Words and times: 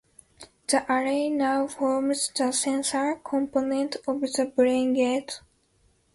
The 0.65 0.83
array 0.91 1.29
now 1.29 1.67
forms 1.67 2.31
the 2.35 2.51
sensor 2.53 3.21
component 3.23 3.97
of 4.07 4.21
the 4.21 4.51
Braingate. 4.57 5.41